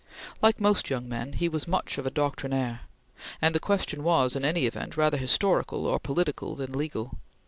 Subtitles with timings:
[0.41, 2.81] Like most young men, he was much of a doctrinaire,
[3.39, 7.19] and the question was, in any event, rather historical or political than legal.